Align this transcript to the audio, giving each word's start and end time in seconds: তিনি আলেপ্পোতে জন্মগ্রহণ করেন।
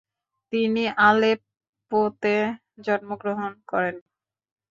তিনি 0.53 0.79
আলেপ্পোতে 1.07 2.35
জন্মগ্রহণ 2.85 3.51
করেন। 3.67 3.95